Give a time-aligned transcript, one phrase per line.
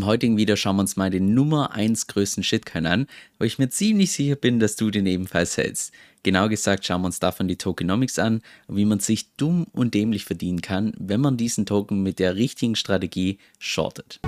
[0.00, 3.06] im heutigen Video schauen wir uns mal den Nummer 1 größten Shitcoin an,
[3.38, 5.92] wo ich mir ziemlich sicher bin, dass du den ebenfalls hältst.
[6.22, 9.92] Genau gesagt schauen wir uns davon die Tokenomics an und wie man sich dumm und
[9.92, 14.20] dämlich verdienen kann, wenn man diesen Token mit der richtigen Strategie shortet.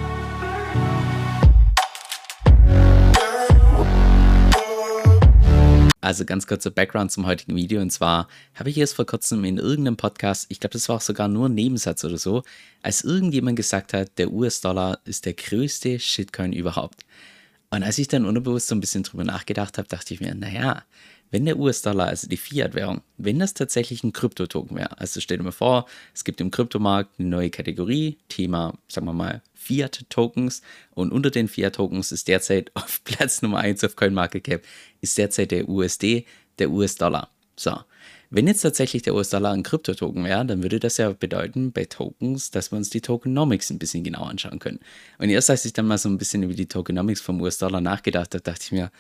[6.03, 7.81] Also ganz kurzer Background zum heutigen Video.
[7.81, 8.27] Und zwar
[8.57, 11.49] habe ich erst vor kurzem in irgendeinem Podcast, ich glaube, das war auch sogar nur
[11.49, 12.43] ein Nebensatz oder so,
[12.83, 17.05] als irgendjemand gesagt hat, der US-Dollar ist der größte Shitcoin überhaupt.
[17.71, 20.83] Und als ich dann unterbewusst so ein bisschen drüber nachgedacht habe, dachte ich mir, naja,
[21.33, 25.45] wenn der US-Dollar, also die Fiat-Währung, wenn das tatsächlich ein Kryptotoken wäre, also stell dir
[25.45, 31.11] mal vor, es gibt im Kryptomarkt eine neue Kategorie, Thema, sagen wir mal, Fiat-Tokens und
[31.11, 34.63] unter den Fiat-Tokens ist derzeit auf Platz Nummer 1 auf CoinMarketCap
[35.01, 36.27] ist derzeit der USD,
[36.59, 37.31] der US-Dollar.
[37.57, 37.77] So,
[38.35, 42.51] wenn jetzt tatsächlich der US-Dollar ein Kryptotoken wäre, dann würde das ja bedeuten bei Tokens,
[42.51, 44.81] dass wir uns die Tokenomics ein bisschen genauer anschauen können.
[45.19, 48.35] Und erst als ich dann mal so ein bisschen über die Tokenomics vom US-Dollar nachgedacht
[48.35, 48.91] habe, dachte ich mir,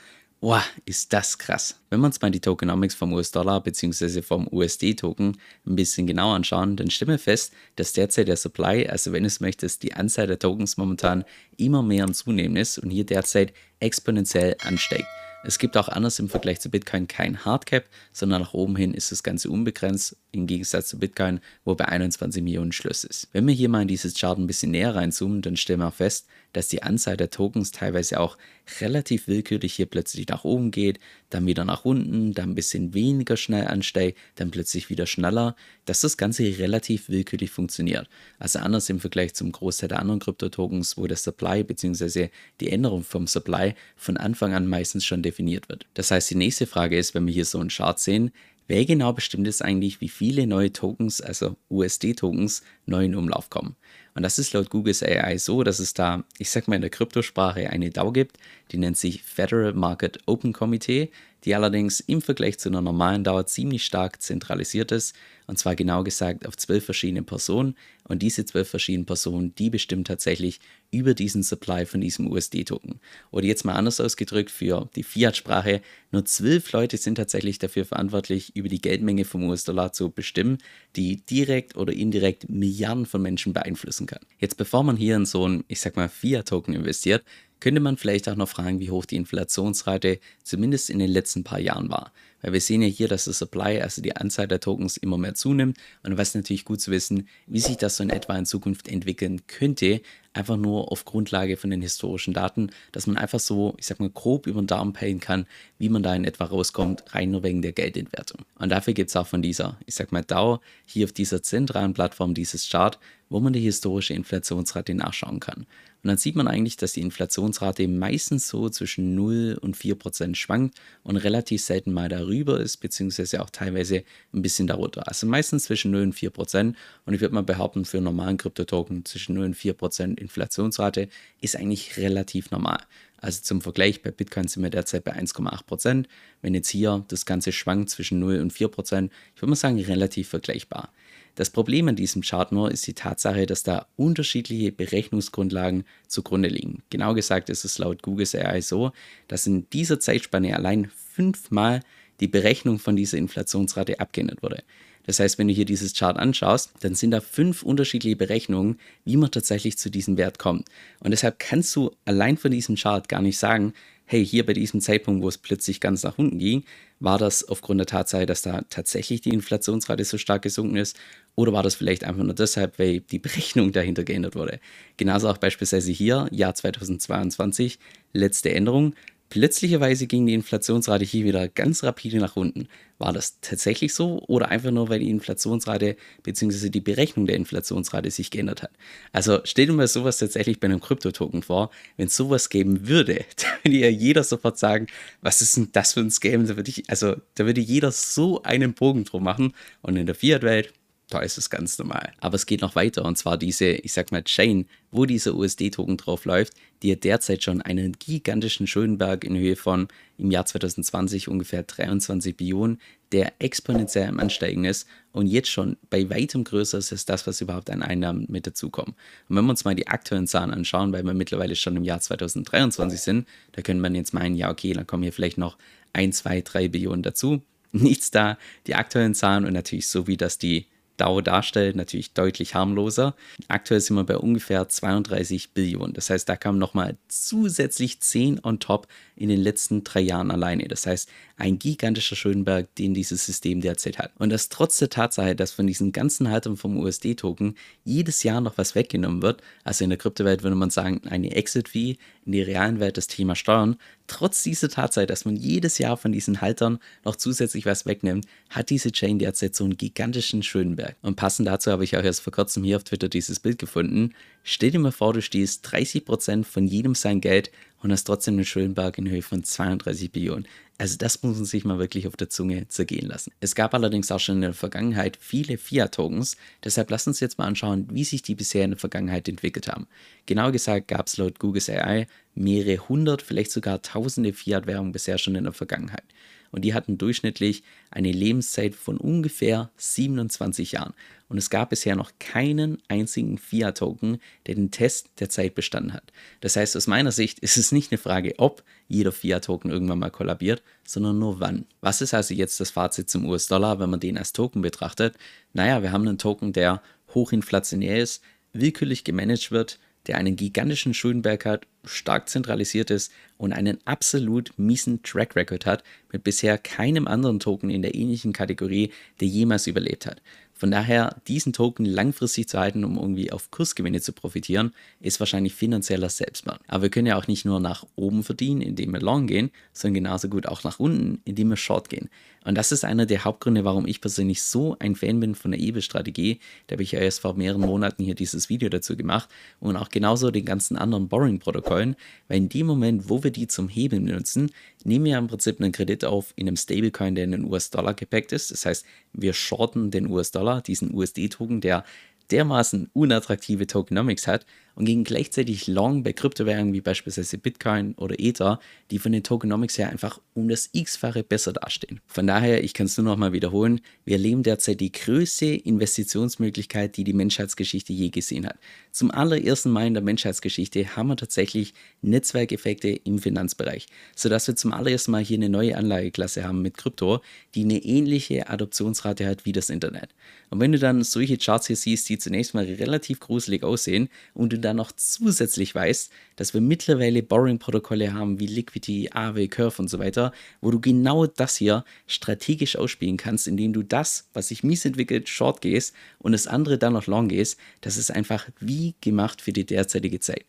[0.44, 1.76] Wow, ist das krass.
[1.88, 4.22] Wenn wir uns mal die Tokenomics vom US-Dollar bzw.
[4.22, 5.36] vom USD-Token
[5.68, 9.28] ein bisschen genauer anschauen, dann stellen wir fest, dass derzeit der Supply, also wenn du
[9.28, 11.24] es möchtest, die Anzahl der Tokens momentan
[11.58, 15.06] immer mehr am Zunehmen ist und hier derzeit exponentiell ansteigt.
[15.44, 19.10] Es gibt auch anders im Vergleich zu Bitcoin kein Hardcap, sondern nach oben hin ist
[19.10, 23.28] das Ganze unbegrenzt, im Gegensatz zu Bitcoin, wo bei 21 Millionen Schluss ist.
[23.32, 26.26] Wenn wir hier mal in dieses Chart ein bisschen näher reinzoomen, dann stellen wir fest,
[26.52, 28.38] dass die Anzahl der Tokens teilweise auch
[28.80, 31.00] relativ willkürlich hier plötzlich nach oben geht,
[31.34, 36.02] dann wieder nach unten, dann ein bisschen weniger schnell ansteigt, dann plötzlich wieder schneller, dass
[36.02, 38.08] das Ganze relativ willkürlich funktioniert.
[38.38, 42.28] Also anders im Vergleich zum Großteil der anderen Kryptotokens, wo der Supply bzw.
[42.60, 45.86] die Änderung vom Supply von Anfang an meistens schon definiert wird.
[45.94, 48.32] Das heißt, die nächste Frage ist, wenn wir hier so einen Chart sehen,
[48.68, 53.76] Wer genau bestimmt es eigentlich, wie viele neue Tokens, also USD-Tokens, neu in Umlauf kommen?
[54.14, 56.90] Und das ist laut Googles AI so, dass es da, ich sag mal in der
[56.90, 58.36] Kryptosprache, eine DAO gibt,
[58.70, 61.10] die nennt sich Federal Market Open Committee,
[61.44, 66.04] die allerdings im Vergleich zu einer normalen DAO ziemlich stark zentralisiert ist, und zwar genau
[66.04, 67.74] gesagt auf zwölf verschiedene Personen.
[68.12, 73.00] Und diese zwölf verschiedenen Personen, die bestimmen tatsächlich über diesen Supply von diesem USD-Token.
[73.30, 75.80] Oder jetzt mal anders ausgedrückt für die Fiat-Sprache,
[76.10, 80.58] nur zwölf Leute sind tatsächlich dafür verantwortlich, über die Geldmenge vom US-Dollar zu bestimmen,
[80.94, 84.20] die direkt oder indirekt Milliarden von Menschen beeinflussen kann.
[84.38, 87.24] Jetzt bevor man hier in so ein, ich sag mal, Fiat-Token investiert,
[87.62, 91.60] könnte man vielleicht auch noch fragen, wie hoch die Inflationsrate zumindest in den letzten paar
[91.60, 92.12] Jahren war.
[92.40, 95.36] Weil wir sehen ja hier, dass der Supply, also die Anzahl der Tokens immer mehr
[95.36, 95.78] zunimmt.
[96.02, 99.46] Und was natürlich gut zu wissen, wie sich das so in etwa in Zukunft entwickeln
[99.46, 100.00] könnte,
[100.32, 104.10] einfach nur auf Grundlage von den historischen Daten, dass man einfach so, ich sag mal,
[104.10, 105.46] grob über den Daumen peilen kann,
[105.78, 108.40] wie man da in etwa rauskommt, rein nur wegen der Geldentwertung.
[108.58, 111.94] Und dafür gibt es auch von dieser, ich sag mal, DAO hier auf dieser zentralen
[111.94, 112.98] Plattform dieses Chart,
[113.28, 115.64] wo man die historische Inflationsrate nachschauen kann.
[116.02, 120.36] Und dann sieht man eigentlich, dass die Inflationsrate meistens so zwischen 0 und 4 Prozent
[120.36, 124.02] schwankt und relativ selten mal darüber ist, beziehungsweise auch teilweise
[124.32, 125.06] ein bisschen darunter.
[125.06, 126.76] Also meistens zwischen 0 und 4 Prozent.
[127.06, 131.08] Und ich würde mal behaupten, für einen normalen Kryptotoken zwischen 0 und 4 Prozent Inflationsrate
[131.40, 132.80] ist eigentlich relativ normal.
[133.18, 136.08] Also zum Vergleich, bei Bitcoin sind wir derzeit bei 1,8 Prozent.
[136.40, 139.80] Wenn jetzt hier das Ganze schwankt zwischen 0 und 4 Prozent, ich würde mal sagen,
[139.80, 140.92] relativ vergleichbar.
[141.34, 146.82] Das Problem an diesem Chart nur ist die Tatsache, dass da unterschiedliche Berechnungsgrundlagen zugrunde liegen.
[146.90, 148.92] Genau gesagt ist es laut Google's AI so,
[149.28, 151.80] dass in dieser Zeitspanne allein fünfmal
[152.20, 154.62] die Berechnung von dieser Inflationsrate abgeändert wurde.
[155.04, 159.16] Das heißt, wenn du hier dieses Chart anschaust, dann sind da fünf unterschiedliche Berechnungen, wie
[159.16, 160.68] man tatsächlich zu diesem Wert kommt.
[161.00, 163.72] Und deshalb kannst du allein von diesem Chart gar nicht sagen,
[164.12, 166.64] hey, hier bei diesem Zeitpunkt, wo es plötzlich ganz nach unten ging,
[167.00, 170.98] war das aufgrund der Tatsache, dass da tatsächlich die Inflationsrate so stark gesunken ist?
[171.34, 174.60] Oder war das vielleicht einfach nur deshalb, weil die Berechnung dahinter geändert wurde?
[174.98, 177.78] Genauso auch beispielsweise hier, Jahr 2022,
[178.12, 178.94] letzte Änderung.
[179.32, 182.68] Plötzlicherweise ging die Inflationsrate hier wieder ganz rapide nach unten.
[182.98, 186.68] War das tatsächlich so oder einfach nur, weil die Inflationsrate bzw.
[186.68, 188.72] die Berechnung der Inflationsrate sich geändert hat?
[189.10, 191.70] Also stell dir mal sowas tatsächlich bei einem Kryptotoken vor.
[191.96, 194.88] Wenn es sowas geben würde, dann würde ja jeder sofort sagen,
[195.22, 196.46] was ist denn das für ein Scam?
[196.46, 199.54] Da würde ich, also da würde jeder so einen Bogen drum machen.
[199.80, 200.74] Und in der Fiat-Welt,
[201.08, 202.12] da ist es ganz normal.
[202.20, 205.96] Aber es geht noch weiter und zwar diese, ich sag mal, Chain, wo dieser USD-Token
[205.96, 209.88] drauf läuft, die ja derzeit schon einen gigantischen Schuldenberg in Höhe von
[210.18, 212.80] im Jahr 2020 ungefähr 23 Billionen,
[213.12, 217.40] der exponentiell am Ansteigen ist und jetzt schon bei weitem größer ist als das, was
[217.40, 218.94] überhaupt an Einnahmen mit dazukommen.
[219.28, 222.00] Und wenn wir uns mal die aktuellen Zahlen anschauen, weil wir mittlerweile schon im Jahr
[222.00, 225.58] 2023 sind, da könnte man jetzt meinen, ja, okay, dann kommen hier vielleicht noch
[225.92, 227.42] 1, 2, 3 Billionen dazu.
[227.72, 230.66] Nichts da, die aktuellen Zahlen und natürlich so wie das die
[230.96, 233.14] DAO darstellt, natürlich deutlich harmloser.
[233.48, 235.94] Aktuell sind wir bei ungefähr 32 Billionen.
[235.94, 238.86] Das heißt, da kam nochmal zusätzlich 10 on top
[239.16, 240.66] in den letzten drei Jahren alleine.
[240.68, 244.12] Das heißt, ein gigantischer Schönberg, den dieses System derzeit hat.
[244.18, 248.58] Und das trotz der Tatsache, dass von diesen ganzen Haltern vom USD-Token jedes Jahr noch
[248.58, 249.42] was weggenommen wird.
[249.64, 253.34] Also in der Kryptowelt würde man sagen, eine Exit-Fee, in der realen Welt das Thema
[253.34, 253.76] Steuern.
[254.06, 258.70] Trotz dieser Tatsache, dass man jedes Jahr von diesen Haltern noch zusätzlich was wegnimmt, hat
[258.70, 260.96] diese Chain derzeit so einen gigantischen Schönberg.
[261.02, 264.14] Und passend dazu habe ich auch erst vor kurzem hier auf Twitter dieses Bild gefunden.
[264.42, 267.50] Stell dir mal vor, du stehst 30% von jedem sein Geld
[267.82, 270.46] und hast trotzdem einen Schönberg in Höhe von 32 Billionen.
[270.78, 273.32] Also das muss man sich mal wirklich auf der Zunge zergehen lassen.
[273.40, 277.46] Es gab allerdings auch schon in der Vergangenheit viele Fiat-Tokens, deshalb lass uns jetzt mal
[277.46, 279.86] anschauen, wie sich die bisher in der Vergangenheit entwickelt haben.
[280.26, 285.34] Genauer gesagt gab es laut Google's AI mehrere hundert, vielleicht sogar tausende Fiat-Währungen bisher schon
[285.34, 286.04] in der Vergangenheit
[286.52, 290.94] und die hatten durchschnittlich eine Lebenszeit von ungefähr 27 Jahren.
[291.28, 296.12] Und es gab bisher noch keinen einzigen Fiat-Token, der den Test der Zeit bestanden hat.
[296.42, 300.10] Das heißt, aus meiner Sicht ist es nicht eine Frage, ob jeder Fiat-Token irgendwann mal
[300.10, 301.64] kollabiert, sondern nur wann.
[301.80, 305.16] Was ist also jetzt das Fazit zum US-Dollar, wenn man den als Token betrachtet?
[305.54, 306.82] Naja, wir haben einen Token, der
[307.14, 308.22] hochinflationär ist,
[308.52, 315.02] willkürlich gemanagt wird, der einen gigantischen Schuldenberg hat, stark zentralisiert ist und einen absolut miesen
[315.02, 320.06] Track Record hat, mit bisher keinem anderen Token in der ähnlichen Kategorie, der jemals überlebt
[320.06, 320.22] hat.
[320.62, 325.54] Von daher, diesen Token langfristig zu halten, um irgendwie auf Kursgewinne zu profitieren, ist wahrscheinlich
[325.54, 326.60] finanzieller Selbstmord.
[326.68, 330.04] Aber wir können ja auch nicht nur nach oben verdienen, indem wir long gehen, sondern
[330.04, 332.10] genauso gut auch nach unten, indem wir short gehen.
[332.44, 335.60] Und das ist einer der Hauptgründe, warum ich persönlich so ein Fan bin von der
[335.60, 336.40] EBE-Strategie.
[336.66, 339.28] Da habe ich ja erst vor mehreren Monaten hier dieses Video dazu gemacht
[339.60, 341.96] und auch genauso den ganzen anderen Borrowing-Protokollen,
[342.28, 344.50] weil in dem Moment, wo wir die zum Hebeln nutzen,
[344.84, 348.32] nehmen wir im Prinzip einen Kredit auf in einem Stablecoin, der in den US-Dollar gepackt
[348.32, 348.50] ist.
[348.50, 351.84] Das heißt, wir shorten den US-Dollar, diesen USD-Token, der
[352.30, 358.60] dermaßen unattraktive Tokenomics hat und gegen gleichzeitig Long bei Kryptowährungen wie beispielsweise Bitcoin oder Ether,
[358.90, 362.00] die von den Tokenomics her einfach um das x-fache besser dastehen.
[362.06, 366.96] Von daher, ich kann es nur noch mal wiederholen, wir erleben derzeit die größte Investitionsmöglichkeit,
[366.96, 368.58] die die Menschheitsgeschichte je gesehen hat.
[368.90, 373.86] Zum allerersten Mal in der Menschheitsgeschichte haben wir tatsächlich Netzwerkeffekte im Finanzbereich,
[374.16, 377.20] sodass wir zum allerersten Mal hier eine neue Anlageklasse haben mit Krypto,
[377.54, 380.10] die eine ähnliche Adoptionsrate hat wie das Internet.
[380.50, 384.52] Und wenn du dann solche Charts hier siehst, die zunächst mal relativ gruselig aussehen und
[384.52, 389.88] du dann noch zusätzlich weißt, dass wir mittlerweile Borrowing-Protokolle haben wie Liquidity, AW, Curve und
[389.88, 394.64] so weiter, wo du genau das hier strategisch ausspielen kannst, indem du das, was sich
[394.64, 398.94] mies entwickelt, short gehst und das andere dann noch long gehst, das ist einfach wie
[399.00, 400.46] gemacht für die derzeitige Zeit.